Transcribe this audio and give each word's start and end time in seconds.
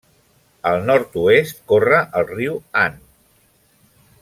Al 0.69 0.79
nord-oest 0.87 1.61
corre 1.73 2.01
el 2.21 2.27
Riu 2.33 2.59
Han. 2.85 2.99